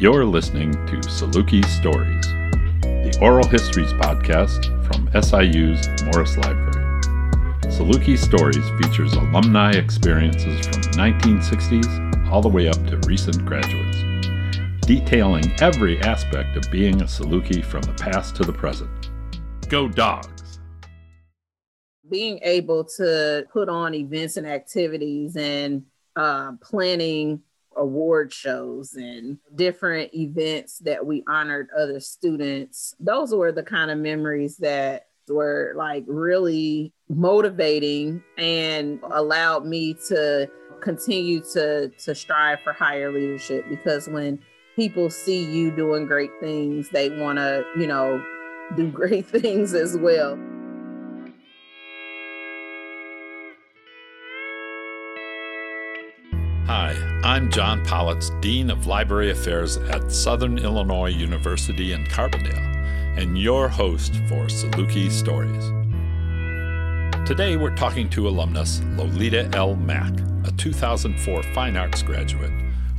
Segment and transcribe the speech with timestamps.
[0.00, 2.26] You're listening to Saluki Stories,
[2.80, 7.02] the oral histories podcast from SIU's Morris Library.
[7.64, 13.98] Saluki Stories features alumni experiences from the 1960s all the way up to recent graduates,
[14.86, 19.10] detailing every aspect of being a Saluki from the past to the present.
[19.68, 20.60] Go Dogs!
[22.08, 25.84] Being able to put on events and activities and
[26.16, 27.42] uh, planning
[27.80, 32.94] award shows and different events that we honored other students.
[33.00, 40.50] Those were the kind of memories that were like really motivating and allowed me to
[40.82, 44.38] continue to to strive for higher leadership because when
[44.76, 48.22] people see you doing great things they want to you know
[48.76, 50.38] do great things as well
[57.40, 63.66] I'm John Pollitz, Dean of Library Affairs at Southern Illinois University in Carbondale, and your
[63.66, 65.64] host for Saluki Stories.
[67.26, 69.74] Today we're talking to alumnus Lolita L.
[69.74, 70.12] Mack,
[70.44, 72.52] a 2004 Fine Arts graduate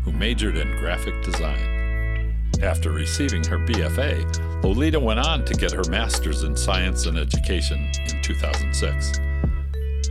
[0.03, 2.36] who majored in graphic design.
[2.64, 7.92] After receiving her BFA, Lolita went on to get her master's in science and education
[8.09, 9.19] in 2006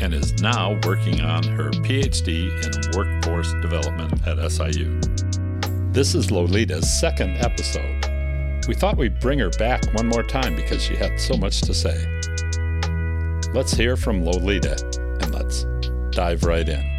[0.01, 5.01] and is now working on her PhD in workforce development at SIU.
[5.93, 8.07] This is Lolita's second episode.
[8.67, 11.75] We thought we'd bring her back one more time because she had so much to
[11.75, 12.07] say.
[13.53, 14.77] Let's hear from Lolita
[15.21, 15.67] and let's
[16.11, 16.90] dive right in.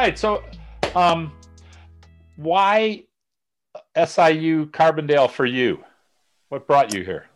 [0.00, 0.18] Right.
[0.18, 0.42] So,
[0.94, 1.32] um,
[2.36, 3.04] why
[3.94, 5.84] SIU Carbondale for you?
[6.48, 7.26] What brought you here?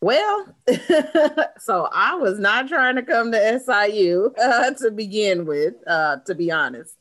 [0.00, 0.54] Well,
[1.58, 6.34] so I was not trying to come to SIU uh, to begin with, uh, to
[6.34, 6.94] be honest.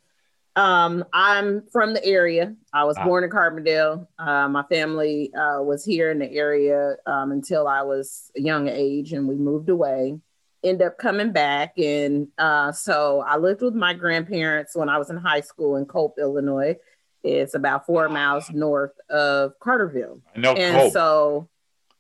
[0.56, 2.54] Um, I'm from the area.
[2.74, 3.06] I was ah.
[3.06, 4.06] born in Carbondale.
[4.20, 8.68] Uh, my family uh, was here in the area um, until I was a young
[8.68, 10.20] age, and we moved away
[10.64, 11.78] end up coming back.
[11.78, 15.86] And uh, so I lived with my grandparents when I was in high school in
[15.86, 16.78] Colp, Illinois.
[17.24, 20.22] It's about four miles north of Carterville.
[20.36, 20.92] I know and Colp.
[20.92, 21.50] so,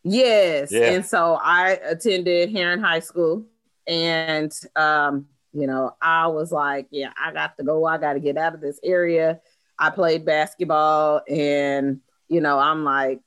[0.03, 0.71] yes.
[0.71, 0.91] Yeah.
[0.91, 3.45] And so I attended Herrin High School.
[3.87, 7.85] And, um, you know, I was like, yeah, I got to go.
[7.85, 9.39] I got to get out of this area.
[9.77, 13.19] I played basketball and, you know, I'm like,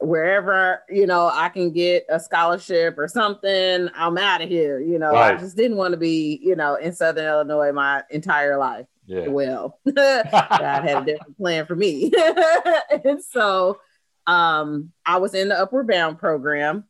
[0.00, 4.80] wherever you know I can get a scholarship or something, I'm out of here.
[4.80, 5.34] You know, right.
[5.34, 8.86] I just didn't want to be, you know, in Southern Illinois my entire life.
[9.06, 9.28] Yeah.
[9.28, 12.12] Well, God had a different plan for me,
[13.04, 13.80] and so
[14.26, 16.84] um, I was in the Upward Bound program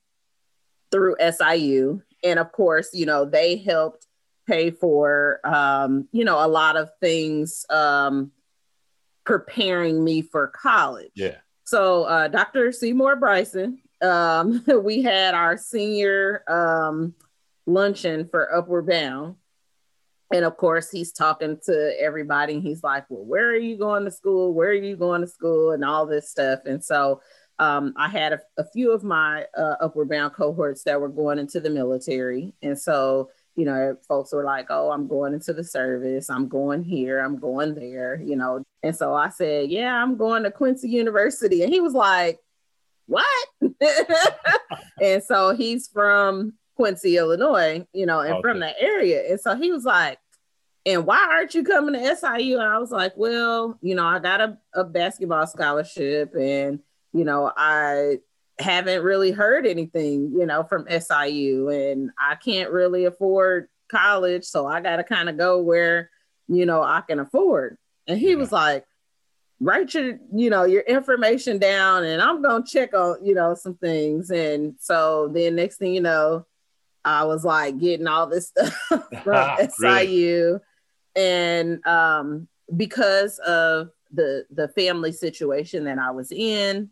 [0.91, 4.07] through SIU, and of course, you know, they helped
[4.49, 8.33] pay for, um, you know, a lot of things um,
[9.25, 11.13] preparing me for college.
[11.15, 11.37] Yeah.
[11.69, 12.73] So, uh, Dr.
[12.73, 17.13] Seymour Bryson, um, we had our senior um,
[17.67, 19.35] luncheon for Upward Bound.
[20.33, 22.55] And of course, he's talking to everybody.
[22.55, 24.55] And he's like, Well, where are you going to school?
[24.55, 25.73] Where are you going to school?
[25.73, 26.61] And all this stuff.
[26.65, 27.21] And so
[27.59, 31.39] um, I had a, a, few of my uh, Upward Bound cohorts that were going
[31.39, 32.55] into the military.
[32.63, 33.29] And so
[33.59, 37.41] you know, folks were like, oh, I'm going into the service, I'm going here, I'm
[37.41, 38.63] going there, you know.
[38.85, 41.65] And so I said, yeah, I'm going to Quincy University.
[41.65, 42.39] And he was like,
[43.07, 43.27] what?
[45.03, 48.43] and so he's from Quincy, Illinois, you know, and okay.
[48.43, 49.29] from that area.
[49.29, 50.21] And so he was like,
[50.87, 52.61] and why aren't you coming to SIU?
[52.61, 56.79] And I was like, well, you know, I got a, a basketball scholarship and,
[57.13, 58.19] you know, I
[58.59, 64.45] haven't really heard anything, you know, from SIU and I can't really afford college.
[64.45, 66.11] So I got to kind of go where,
[66.49, 67.79] you know, I can afford.
[68.07, 68.37] And he yeah.
[68.37, 68.85] was like,
[69.61, 73.55] write your, you know, your information down and I'm going to check on, you know,
[73.55, 74.31] some things.
[74.31, 76.47] And so then next thing you know,
[77.05, 78.75] I was like getting all this stuff
[79.23, 80.61] from SIU.
[81.17, 86.91] And um, because of the the family situation that I was in,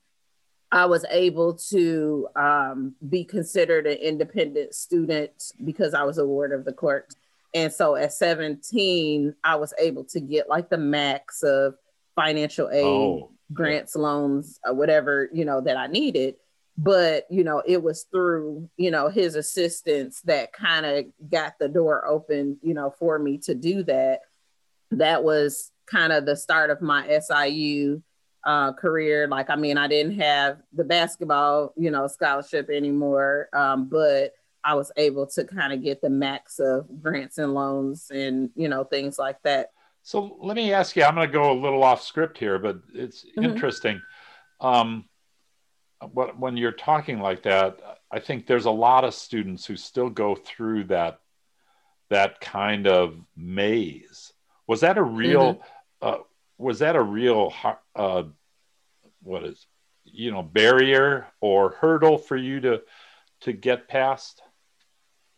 [0.72, 6.52] I was able to um, be considered an independent student because I was a ward
[6.52, 7.14] of the court.
[7.54, 11.74] And so at 17, I was able to get like the max of
[12.16, 13.30] financial aid, oh.
[13.52, 16.34] grants, loans, uh, whatever, you know, that I needed.
[16.76, 21.68] But, you know, it was through, you know, his assistance that kind of got the
[21.68, 24.20] door open, you know, for me to do that.
[24.90, 28.02] That was kind of the start of my SIU
[28.46, 29.26] uh, career.
[29.26, 34.32] Like, I mean, I didn't have the basketball, you know, scholarship anymore, um, but
[34.64, 38.68] I was able to kind of get the max of grants and loans and, you
[38.68, 39.72] know, things like that.
[40.02, 42.78] So let me ask you, I'm going to go a little off script here, but
[42.94, 43.44] it's mm-hmm.
[43.44, 44.00] interesting.
[44.60, 45.06] Um,
[46.12, 47.80] what, when you're talking like that,
[48.12, 51.20] I think there's a lot of students who still go through that
[52.08, 54.32] that kind of maze.
[54.68, 55.54] Was that a real?
[55.54, 55.62] Mm-hmm.
[56.08, 56.18] Uh,
[56.58, 57.52] was that a real?
[57.94, 58.24] Uh,
[59.22, 59.66] what is
[60.04, 62.82] you know barrier or hurdle for you to
[63.40, 64.42] to get past?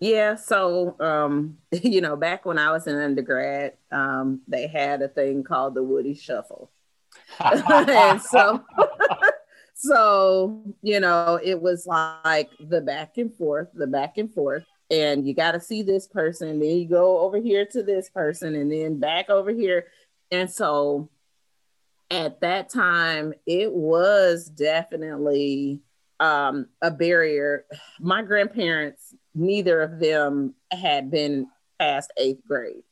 [0.01, 5.09] Yeah, so um, you know, back when I was in undergrad, um, they had a
[5.09, 6.71] thing called the Woody Shuffle,
[7.41, 8.65] and so
[9.75, 14.65] so, you know, it was like the back and forth, the back and forth.
[14.91, 18.55] And you got to see this person, then you go over here to this person,
[18.55, 19.87] and then back over here.
[20.31, 21.09] And so
[22.11, 25.81] at that time, it was definitely
[26.21, 27.65] um, a barrier.
[28.01, 31.47] My grandparents, neither of them had been
[31.79, 32.83] past eighth grade.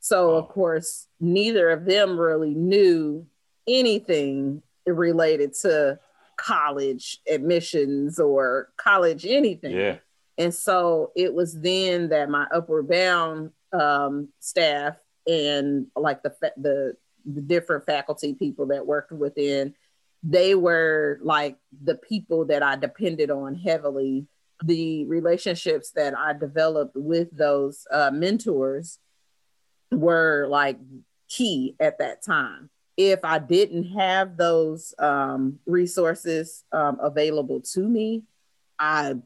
[0.00, 3.26] So, of course, neither of them really knew
[3.66, 5.98] anything related to
[6.36, 9.76] college admissions or college anything.
[9.76, 9.96] Yeah.
[10.38, 14.96] And so it was then that my Upward Bound um, staff
[15.26, 19.74] and like the, the the different faculty people that worked within,
[20.22, 24.26] they were like the people that I depended on heavily.
[24.64, 28.98] The relationships that I developed with those uh, mentors
[29.90, 30.78] were like
[31.28, 38.22] key at that time if I didn't have those um, resources um, available to me,
[38.78, 39.16] I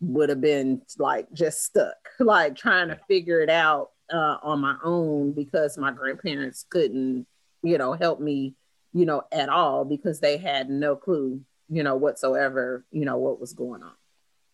[0.00, 4.76] would have been like just stuck, like trying to figure it out uh, on my
[4.82, 7.26] own because my grandparents couldn't,
[7.62, 8.54] you know, help me,
[8.92, 13.40] you know, at all because they had no clue, you know, whatsoever, you know, what
[13.40, 13.92] was going on.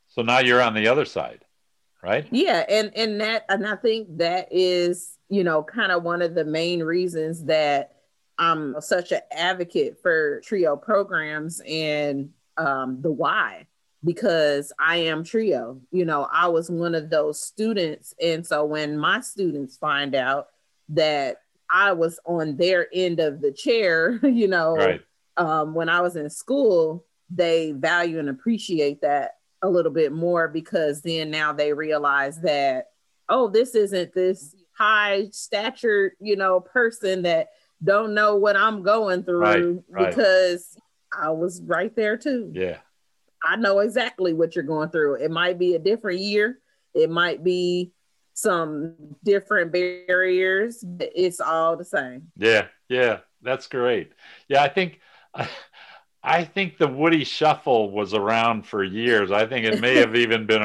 [0.08, 1.44] So now you're on the other side,
[2.02, 2.26] right?
[2.30, 6.34] Yeah, and and that and I think that is, you know, kind of one of
[6.34, 7.96] the main reasons that
[8.38, 13.66] I'm such an advocate for trio programs and um, the why
[14.04, 15.80] because I am trio.
[15.90, 18.14] You know, I was one of those students.
[18.22, 20.48] And so when my students find out
[20.90, 21.38] that
[21.70, 25.00] I was on their end of the chair, you know, right.
[25.36, 29.32] um, when I was in school, they value and appreciate that
[29.62, 32.90] a little bit more because then now they realize that,
[33.28, 37.48] oh, this isn't this high statured, you know, person that
[37.82, 40.10] don't know what I'm going through right, right.
[40.10, 40.76] because
[41.12, 42.52] I was right there too.
[42.54, 42.78] Yeah.
[43.46, 45.14] I know exactly what you're going through.
[45.16, 46.58] It might be a different year,
[46.94, 47.92] it might be
[48.34, 48.94] some
[49.24, 52.30] different barriers, but it's all the same.
[52.36, 54.12] Yeah, yeah, that's great.
[54.48, 55.00] Yeah, I think
[56.22, 59.30] I think the Woody Shuffle was around for years.
[59.30, 60.62] I think it may have even been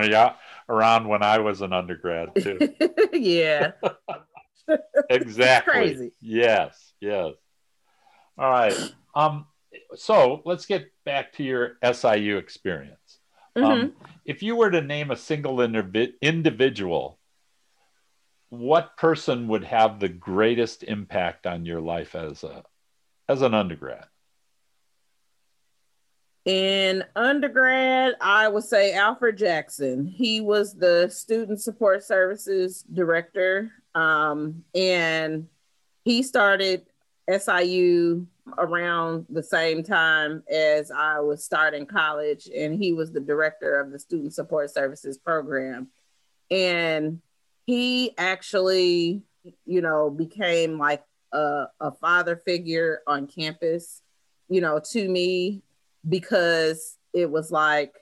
[0.68, 2.58] around when I was an undergrad too.
[3.14, 3.74] yeah.
[5.10, 5.72] exactly.
[5.72, 6.12] Crazy.
[6.20, 7.34] Yes, yes.
[8.38, 8.94] All right.
[9.14, 9.46] Um,
[9.96, 13.20] so let's get back to your SIU experience.
[13.56, 13.72] Um, mm-hmm.
[13.72, 13.94] Um,
[14.26, 17.20] if you were to name a single indiv- individual,
[18.50, 22.64] what person would have the greatest impact on your life as a
[23.28, 24.06] as an undergrad?
[26.44, 30.06] In undergrad, I would say Alfred Jackson.
[30.08, 35.48] He was the student support services director um, and
[36.04, 36.86] he started
[37.40, 38.26] SIU
[38.58, 43.92] around the same time as I was starting college, and he was the director of
[43.92, 45.88] the Student Support Services program.
[46.50, 47.22] And
[47.66, 49.22] he actually,
[49.66, 54.02] you know, became like a, a father figure on campus,
[54.50, 55.62] you know, to me
[56.08, 57.96] because it was like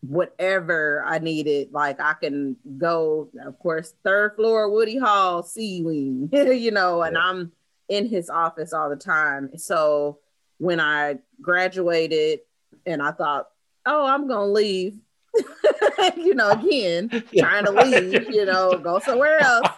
[0.00, 1.72] whatever I needed.
[1.72, 7.14] Like I can go, of course, third floor Woody Hall, C wing, you know, and
[7.14, 7.22] yeah.
[7.22, 7.52] I'm
[7.88, 9.50] in his office all the time.
[9.56, 10.18] So
[10.58, 12.40] when I graduated
[12.86, 13.48] and I thought,
[13.86, 14.98] oh, I'm gonna leave,
[16.16, 17.42] you know, again, yeah.
[17.42, 19.68] trying to leave, you know, go somewhere else.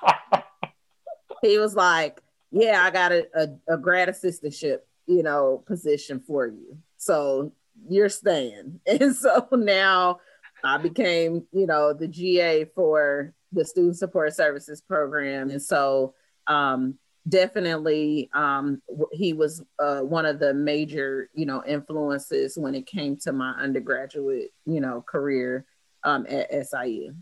[1.42, 6.46] he was like, Yeah, I got a, a, a grad assistantship, you know, position for
[6.46, 6.78] you.
[6.96, 7.52] So
[7.88, 8.80] you're staying.
[8.86, 10.20] And so now
[10.64, 15.50] I became, you know, the GA for the Student Support Services program.
[15.50, 16.14] And so
[16.46, 16.98] um,
[17.28, 18.80] definitely um,
[19.12, 23.52] he was uh, one of the major, you know, influences when it came to my
[23.52, 25.66] undergraduate, you know, career
[26.04, 27.14] um, at SIU.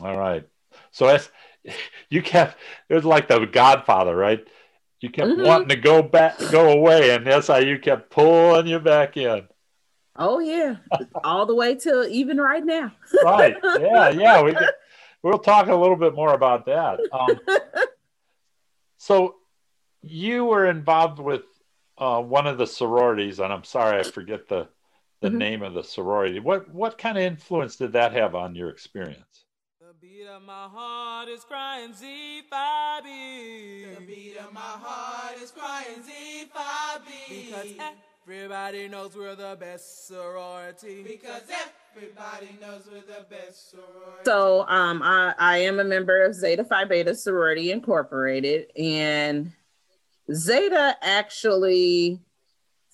[0.00, 0.46] All right.
[0.90, 1.30] So as
[2.10, 2.56] you kept,
[2.88, 4.46] it was like the Godfather, right?
[5.00, 5.44] You kept mm-hmm.
[5.44, 9.48] wanting to go back, go away, and SIU kept pulling you back in.
[10.16, 10.76] Oh yeah,
[11.24, 12.92] all the way till even right now.
[13.24, 13.56] right.
[13.62, 14.10] Yeah.
[14.10, 14.42] Yeah.
[14.42, 14.54] We
[15.22, 17.00] we'll talk a little bit more about that.
[17.12, 17.40] Um,
[18.98, 19.36] so
[20.02, 21.42] you were involved with
[21.96, 24.68] uh, one of the sororities, and I'm sorry I forget the
[25.22, 25.38] the mm-hmm.
[25.38, 26.40] name of the sorority.
[26.40, 29.46] What what kind of influence did that have on your experience?
[29.80, 33.94] The beat of my heart is crying Z5B.
[33.94, 37.46] The beat of my heart is crying Z Phi B.
[37.46, 37.72] Because
[38.26, 41.02] everybody knows we're the best sorority.
[41.02, 41.42] Because
[41.94, 44.22] everybody knows we're the best sorority.
[44.24, 49.52] So um I, I am a member of Zeta Phi Beta Sorority Incorporated and
[50.32, 52.20] Zeta actually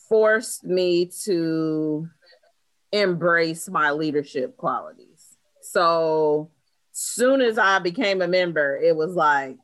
[0.08, 2.08] forced me to
[2.90, 5.36] embrace my leadership qualities.
[5.60, 6.50] So
[6.92, 9.58] soon as I became a member, it was like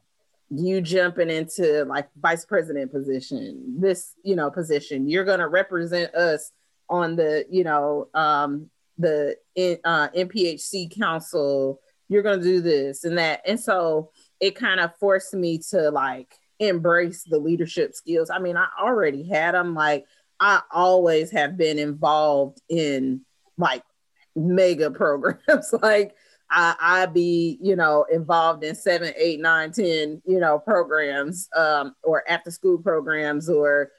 [0.51, 5.09] you jumping into like vice president position, this, you know, position.
[5.09, 6.53] You're going to represent us
[6.89, 11.81] on the, you know, um, the uh, NPHC council.
[12.09, 13.43] You're going to do this and that.
[13.47, 14.11] And so
[14.41, 18.31] it kind of forced me to like embrace the leadership skills.
[18.31, 19.75] I mean, I already had them.
[19.75, 20.05] Like,
[20.39, 23.23] I always have been involved in
[23.57, 23.83] like
[24.37, 25.73] mega programs.
[25.83, 26.15] like,
[26.55, 31.97] I, I be, you know, involved in seven, eight, nine, ten, you know, programs, um,
[32.05, 33.91] or after school programs or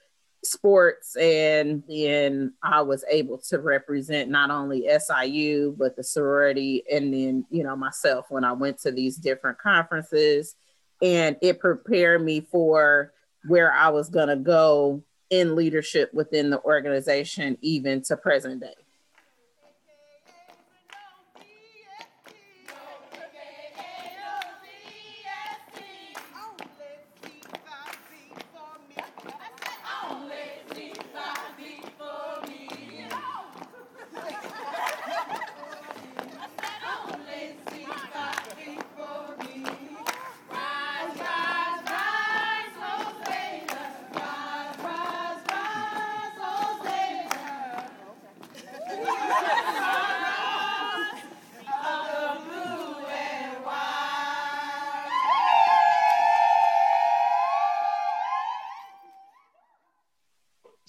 [0.41, 1.17] sports.
[1.17, 7.45] And then I was able to represent not only SIU, but the sorority and then,
[7.49, 10.55] you know, myself when I went to these different conferences
[11.01, 13.11] and it prepared me for
[13.47, 18.75] where I was going to go in leadership within the organization, even to present day.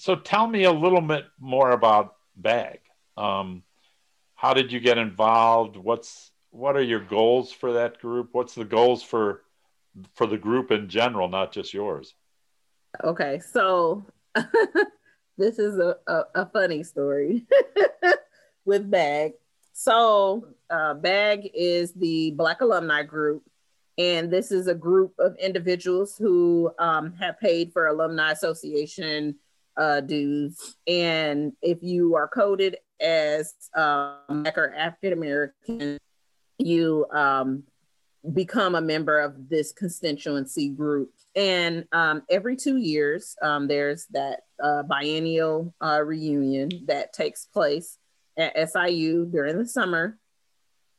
[0.06, 2.78] So tell me a little bit more about BAG.
[3.16, 3.64] Um,
[4.36, 5.76] how did you get involved?
[5.76, 8.28] What's what are your goals for that group?
[8.30, 9.42] What's the goals for
[10.14, 12.14] for the group in general, not just yours?
[13.02, 14.06] Okay, so
[15.36, 17.44] this is a, a, a funny story
[18.64, 19.32] with BAG.
[19.72, 23.42] So uh, BAG is the Black Alumni Group,
[23.98, 29.34] and this is a group of individuals who um, have paid for Alumni Association
[29.76, 30.76] uh, dues.
[30.86, 35.98] And if you are coded as um, or African American,
[36.58, 37.64] you um,
[38.32, 41.10] become a member of this constituency group.
[41.34, 47.98] And um, every two years, um, there's that uh, biennial uh, reunion that takes place
[48.38, 50.18] at SIU during the summer,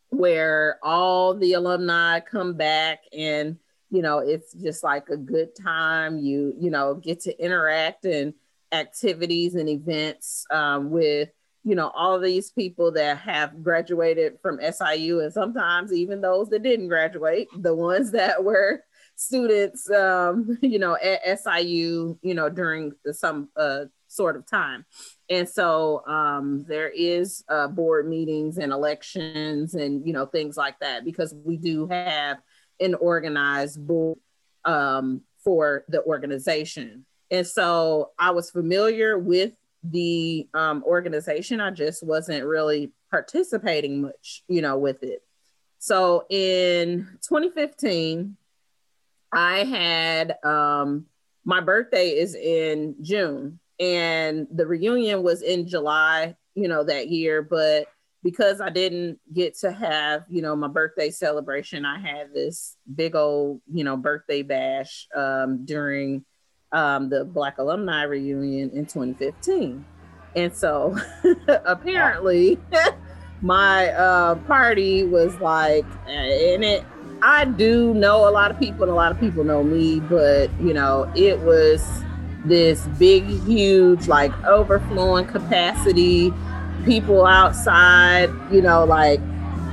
[0.10, 3.57] where all the alumni come back and
[3.89, 8.34] you know it's just like a good time you you know get to interact and
[8.71, 11.29] activities and events um, with
[11.63, 16.63] you know all these people that have graduated from SIU and sometimes even those that
[16.63, 18.81] didn't graduate the ones that were
[19.15, 24.86] students um, you know at SIU you know during some uh, sort of time.
[25.29, 30.79] And so um, there is uh, board meetings and elections and you know things like
[30.79, 32.38] that because we do have
[32.79, 34.17] an organized board
[34.65, 39.53] um, for the organization and so I was familiar with
[39.84, 41.62] the um, organization.
[41.62, 45.22] I just wasn't really participating much, you know, with it.
[45.79, 48.36] So in 2015,
[49.31, 51.05] I had um,
[51.46, 57.41] my birthday is in June, and the reunion was in July, you know, that year.
[57.41, 57.88] But
[58.24, 63.15] because I didn't get to have, you know, my birthday celebration, I had this big
[63.15, 66.25] old, you know, birthday bash um, during
[66.71, 69.86] um, the Black Alumni Reunion in 2015.
[70.36, 70.97] And so
[71.47, 72.59] apparently
[73.41, 76.83] my uh, party was like, and it,
[77.21, 80.51] I do know a lot of people and a lot of people know me, but
[80.62, 82.03] you know, it was
[82.45, 86.31] this big, huge, like overflowing capacity,
[86.86, 89.19] people outside, you know, like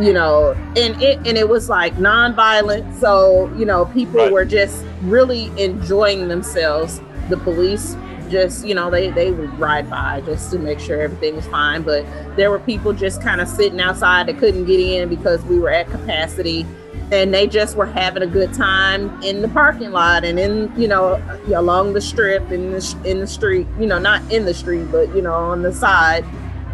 [0.00, 2.98] you know, and it and it was like nonviolent.
[2.98, 4.32] So, you know, people right.
[4.32, 7.00] were just really enjoying themselves.
[7.28, 7.96] The police
[8.28, 11.82] just, you know, they they would ride by just to make sure everything was fine.
[11.82, 12.04] But
[12.36, 15.70] there were people just kind of sitting outside that couldn't get in because we were
[15.70, 16.66] at capacity
[17.12, 20.88] and they just were having a good time in the parking lot and in you
[20.88, 21.22] know
[21.54, 25.14] along the strip in the in the street you know not in the street but
[25.14, 26.24] you know on the side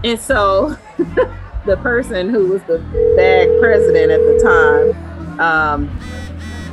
[0.05, 0.77] and so
[1.67, 2.79] the person who was the
[3.17, 6.01] bag president at the time um,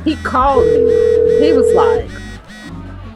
[0.04, 2.08] he called me he was like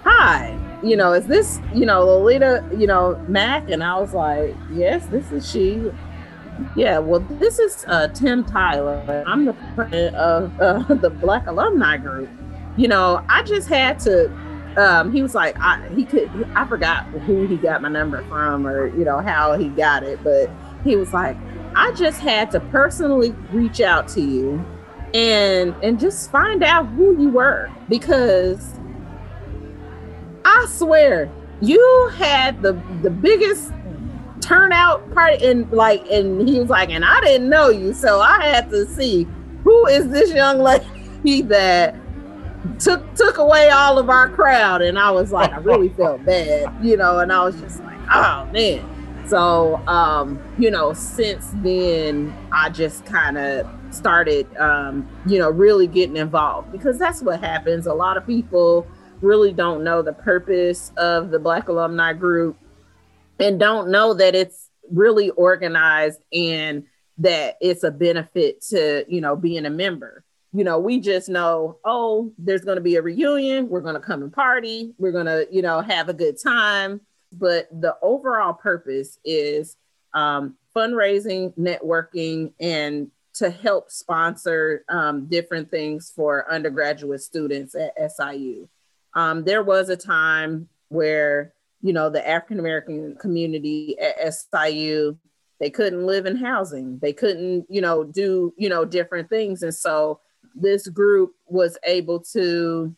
[0.05, 4.55] hi you know is this you know lolita you know mac and i was like
[4.71, 5.91] yes this is she
[6.77, 9.25] yeah, well, this is uh, Tim Tyler.
[9.27, 12.29] I'm the president of uh, the Black Alumni Group.
[12.77, 14.31] You know, I just had to.
[14.77, 16.31] Um, he was like, I, he could.
[16.55, 20.23] I forgot who he got my number from, or you know how he got it,
[20.25, 20.51] but
[20.85, 21.37] he was like,
[21.75, 24.65] I just had to personally reach out to you
[25.15, 28.79] and and just find out who you were because
[30.45, 33.73] I swear you had the the biggest
[34.41, 38.45] turnout party and like and he was like and i didn't know you so i
[38.45, 39.25] had to see
[39.63, 41.95] who is this young lady that
[42.81, 44.83] took took away all of our crowd.
[44.83, 47.99] And i was like i really felt bad you know and i was just like
[48.13, 48.85] oh man
[49.27, 55.87] so um you know since then i just kind of started um you know really
[55.87, 57.87] getting involved because that's what happens.
[57.87, 58.87] A lot of people
[59.21, 62.57] really don't know the purpose of the black alumni group
[63.39, 66.85] and don't know that it's really organized and
[67.19, 70.25] that it's a benefit to you know being a member.
[70.55, 74.01] You know we just know oh there's going to be a reunion we're going to
[74.01, 77.01] come and party we're going to you know have a good time
[77.33, 79.77] but the overall purpose is
[80.15, 88.69] um, fundraising networking and to help sponsor um, different things for undergraduate students at siu
[89.15, 95.19] um, there was a time where you know, the African American community at SIU,
[95.59, 96.99] they couldn't live in housing.
[97.01, 99.63] They couldn't, you know, do, you know, different things.
[99.63, 100.21] And so
[100.55, 102.95] this group was able to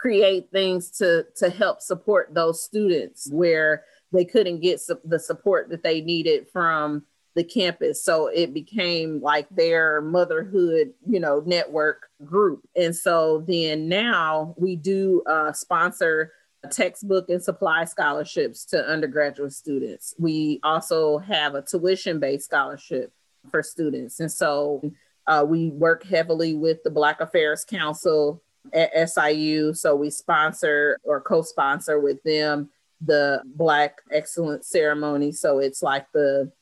[0.00, 5.68] create things to to help support those students where they couldn't get su- the support
[5.68, 7.04] that they needed from
[7.36, 13.88] the campus so it became like their motherhood you know network group and so then
[13.88, 16.32] now we do uh, sponsor
[16.68, 20.14] textbook and supply scholarships to undergraduate students.
[20.18, 23.12] We also have a tuition based scholarship
[23.50, 24.20] for students.
[24.20, 24.82] And so
[25.26, 29.74] uh, we work heavily with the Black Affairs Council at SIU.
[29.74, 32.70] So we sponsor or co sponsor with them
[33.00, 35.32] the Black Excellence Ceremony.
[35.32, 36.52] So it's like the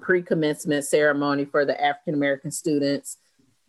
[0.00, 3.16] pre commencement ceremony for the African American students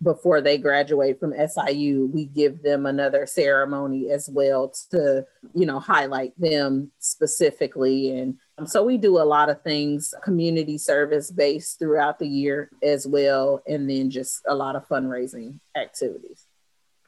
[0.01, 5.79] before they graduate from SIU, we give them another ceremony as well to, you know,
[5.79, 8.17] highlight them specifically.
[8.17, 13.07] And so we do a lot of things community service based throughout the year as
[13.07, 13.61] well.
[13.67, 16.45] And then just a lot of fundraising activities.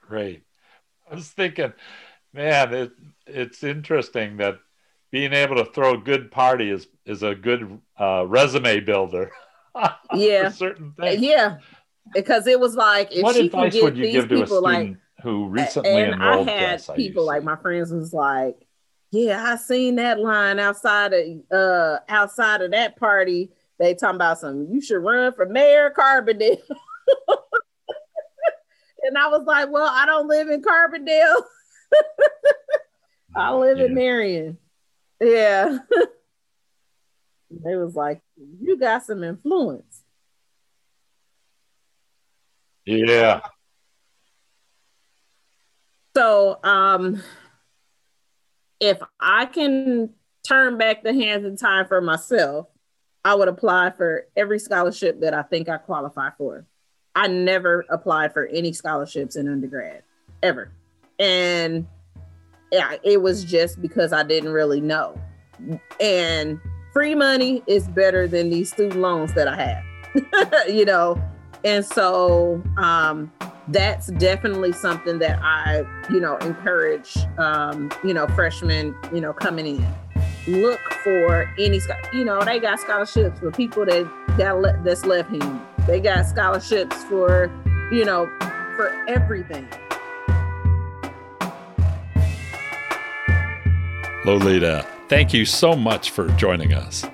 [0.01, 0.43] Great.
[1.11, 1.73] I was thinking,
[2.33, 2.91] man, it,
[3.25, 4.59] it's interesting that
[5.11, 9.31] being able to throw a good party is, is a good uh, resume builder.
[10.13, 10.49] yeah.
[10.49, 11.21] certain things.
[11.21, 11.57] Yeah
[12.13, 14.63] because it was like if what she advice get would you give to a student
[14.63, 16.47] like, who recently and enrolled?
[16.47, 18.57] I had people like my friends was like,
[19.11, 23.51] "Yeah, I seen that line outside of uh outside of that party.
[23.79, 24.67] They talking about some.
[24.71, 26.61] You should run for mayor Carbondale."
[29.07, 31.41] and I was like, "Well, I don't live in Carbondale.
[33.35, 33.85] I live yeah.
[33.85, 34.57] in Marion."
[35.21, 35.79] Yeah.
[37.49, 40.03] they was like, "You got some influence."
[42.85, 43.41] Yeah.
[46.15, 47.21] So, um,
[48.79, 50.13] if I can
[50.47, 52.67] turn back the hands in time for myself,
[53.23, 56.65] I would apply for every scholarship that I think I qualify for.
[57.17, 60.03] I never applied for any scholarships in undergrad
[60.43, 60.69] ever.
[61.17, 61.87] And
[62.71, 65.19] yeah, it was just because I didn't really know.
[65.99, 66.59] And
[66.93, 70.69] free money is better than these student loans that I have.
[70.69, 71.19] you know,
[71.65, 73.31] and so um,
[73.69, 79.65] that's definitely something that I, you know, encourage, um, you know, freshmen, you know, coming
[79.65, 80.61] in.
[80.61, 81.81] Look for any,
[82.13, 85.76] you know, they got scholarships for people that got le- that's left handed.
[85.87, 87.49] They got scholarships for,
[87.91, 88.29] you know,
[88.75, 89.65] for everything.
[94.25, 97.05] Lolita, thank you so much for joining us.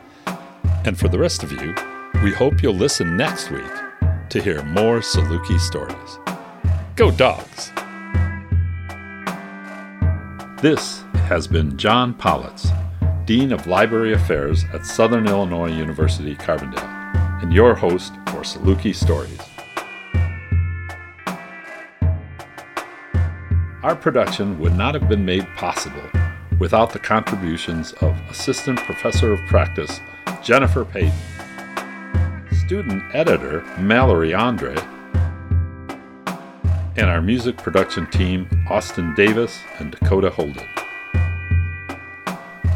[0.86, 1.76] And for the rest of you,
[2.24, 3.64] we hope you'll listen next week
[4.30, 6.18] to hear more Saluki stories.
[6.96, 7.72] Go dogs!
[10.64, 12.74] This has been John Pollitz,
[13.26, 16.93] Dean of Library Affairs at Southern Illinois University Carbondale,
[17.44, 19.38] and your host for Saluki Stories.
[23.84, 26.10] Our production would not have been made possible
[26.58, 30.00] without the contributions of Assistant Professor of Practice
[30.42, 31.12] Jennifer Payton,
[32.66, 34.78] Student Editor Mallory Andre,
[36.96, 40.66] and our music production team Austin Davis and Dakota Holden.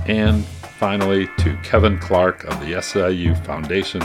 [0.08, 0.44] And
[0.78, 4.02] finally, to Kevin Clark of the SIU Foundation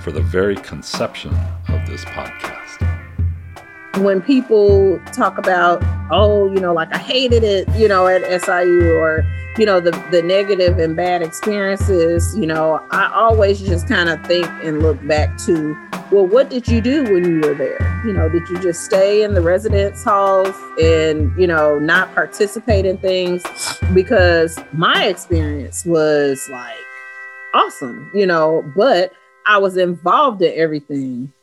[0.00, 1.34] for the very conception
[1.68, 2.86] of this podcast.
[4.02, 8.96] When people talk about, oh, you know, like I hated it, you know, at SIU
[8.96, 9.24] or,
[9.60, 14.26] you know, the, the negative and bad experiences, you know, I always just kind of
[14.26, 15.76] think and look back to,
[16.10, 18.02] well, what did you do when you were there?
[18.06, 22.86] You know, did you just stay in the residence halls and, you know, not participate
[22.86, 23.42] in things?
[23.92, 26.78] Because my experience was like
[27.52, 29.12] awesome, you know, but
[29.46, 31.34] I was involved in everything